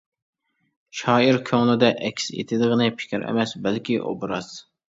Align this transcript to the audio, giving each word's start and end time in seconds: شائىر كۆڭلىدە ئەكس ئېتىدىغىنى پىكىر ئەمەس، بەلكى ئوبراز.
شائىر 1.01 1.37
كۆڭلىدە 1.51 1.91
ئەكس 2.09 2.31
ئېتىدىغىنى 2.39 2.89
پىكىر 3.03 3.29
ئەمەس، 3.29 3.57
بەلكى 3.69 4.01
ئوبراز. 4.09 4.53